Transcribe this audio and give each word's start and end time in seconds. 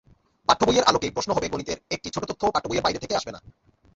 পাঠ্যবইয়ের 0.47 0.83
আলোকেই 0.83 1.11
প্রশ্ন 1.11 1.31
হবেগণিতের 1.33 1.77
একটি 1.89 2.07
ছোট 2.09 2.23
তথ্যও 2.25 2.53
পাঠ্যবইয়ের 2.53 2.83
বাইরে 2.83 2.99
থেকে 2.99 3.15
আসবে 3.15 3.31
না। 3.31 3.39